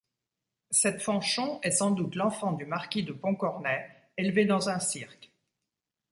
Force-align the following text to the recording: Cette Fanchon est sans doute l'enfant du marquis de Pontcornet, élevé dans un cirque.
Cette 0.71 0.99
Fanchon 1.03 1.59
est 1.61 1.69
sans 1.69 1.91
doute 1.91 2.15
l'enfant 2.15 2.53
du 2.53 2.65
marquis 2.65 3.03
de 3.03 3.13
Pontcornet, 3.13 3.87
élevé 4.17 4.45
dans 4.45 4.67
un 4.67 4.79
cirque. 4.79 5.31